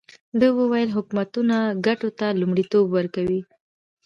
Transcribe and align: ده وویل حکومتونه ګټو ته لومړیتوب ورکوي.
ده 0.39 0.47
وویل 0.59 0.89
حکومتونه 0.97 1.57
ګټو 1.85 2.09
ته 2.19 2.27
لومړیتوب 2.39 2.85
ورکوي. 2.91 3.41